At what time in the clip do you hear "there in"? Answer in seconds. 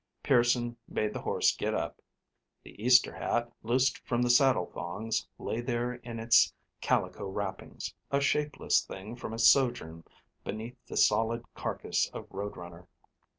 5.61-6.17